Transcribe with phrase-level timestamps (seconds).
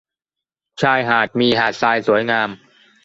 [0.81, 2.49] ชายหาดมีหาดทรายสวยงาม